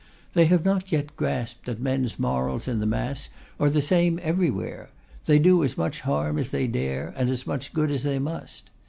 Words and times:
They 0.33 0.45
have 0.45 0.65
not 0.65 0.91
yet 0.91 1.15
grasped 1.15 1.67
that 1.67 1.79
men's 1.79 2.17
morals 2.17 2.67
in 2.67 2.79
the 2.79 2.87
mass 2.87 3.29
are 3.59 3.69
the 3.69 3.83
same 3.83 4.19
everywhere: 4.23 4.89
they 5.25 5.37
do 5.37 5.63
as 5.63 5.77
much 5.77 6.01
harm 6.01 6.39
as 6.39 6.49
they 6.49 6.65
dare, 6.65 7.13
and 7.15 7.29
as 7.29 7.45
much 7.45 7.71
good 7.71 7.91
as 7.91 8.01
they 8.01 8.17
must. 8.17 8.71